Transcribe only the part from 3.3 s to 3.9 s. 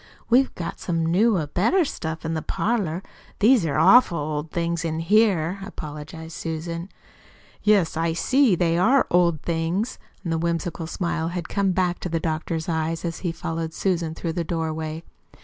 These are